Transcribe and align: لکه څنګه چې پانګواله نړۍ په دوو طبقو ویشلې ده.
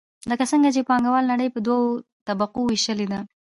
لکه 0.29 0.45
څنګه 0.51 0.69
چې 0.75 0.87
پانګواله 0.89 1.29
نړۍ 1.31 1.49
په 1.53 1.59
دوو 1.65 1.89
طبقو 2.27 2.61
ویشلې 2.67 3.07
ده. 3.11 3.19